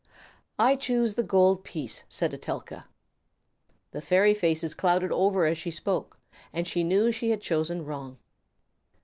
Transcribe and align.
"I 0.57 0.77
choose 0.77 1.13
the 1.13 1.21
gold 1.21 1.63
piece," 1.63 2.05
said 2.09 2.33
Etelka. 2.33 2.85
The 3.91 4.01
fairy 4.01 4.33
faces 4.33 4.73
clouded 4.73 5.11
over 5.11 5.45
as 5.45 5.59
she 5.59 5.69
spoke, 5.69 6.17
and 6.51 6.67
she 6.67 6.83
knew 6.83 7.11
she 7.11 7.29
had 7.29 7.39
chosen 7.41 7.85
wrong. 7.85 8.17